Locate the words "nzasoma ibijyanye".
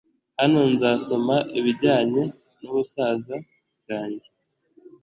0.73-2.23